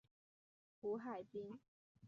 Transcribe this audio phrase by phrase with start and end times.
[0.79, 1.59] 胡海滨。